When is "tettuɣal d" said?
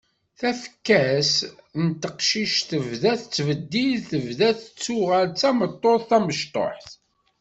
4.59-5.37